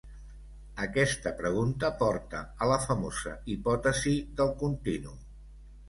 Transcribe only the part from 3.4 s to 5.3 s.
hipòtesis del continu.